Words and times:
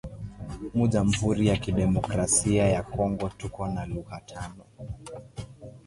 Mu 0.77 0.85
jamhuri 0.93 1.41
ya 1.49 1.57
kidemocrasia 1.63 2.63
ya 2.73 2.81
kongo 2.91 3.25
tuko 3.39 3.61
na 3.73 3.81
luga 3.91 4.15
tano 4.29 4.63